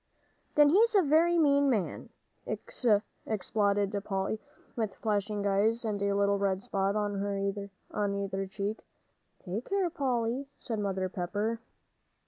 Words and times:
"Then 0.55 0.69
he 0.69 0.77
is 0.79 0.95
a 0.95 1.03
very 1.03 1.37
mean 1.37 1.69
man," 1.69 2.09
exploded 2.47 3.93
Polly, 4.03 4.39
with 4.75 4.95
flashing 4.95 5.45
eyes 5.45 5.85
and 5.85 6.01
a 6.01 6.13
little 6.15 6.39
red 6.39 6.63
spot 6.63 6.95
on 6.95 7.23
either 8.15 8.47
cheek. 8.47 8.79
"Take 9.45 9.69
care, 9.69 9.91
Polly," 9.91 10.47
said 10.57 10.79
Mrs. 10.79 11.13
Pepper. 11.13 11.59